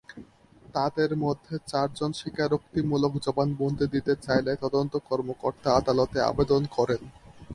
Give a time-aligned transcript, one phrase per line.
[0.75, 7.01] তাঁদের মধ্যে চারজন স্বীকারোক্তিমূলক জবানবন্দি দিতে চাইলে তদন্ত কর্মকর্তা আদালতে আবেদন করেন।